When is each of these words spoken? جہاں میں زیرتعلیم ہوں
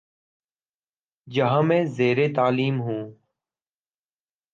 جہاں 1.27 1.61
میں 1.63 1.83
زیرتعلیم 1.85 2.81
ہوں 2.81 3.03